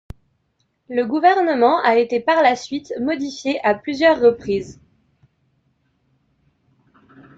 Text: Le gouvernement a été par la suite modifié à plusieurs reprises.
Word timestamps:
Le 0.89 1.05
gouvernement 1.05 1.79
a 1.83 1.95
été 1.97 2.19
par 2.19 2.41
la 2.41 2.55
suite 2.55 2.91
modifié 2.99 3.63
à 3.63 3.75
plusieurs 3.75 4.19
reprises. 4.19 4.81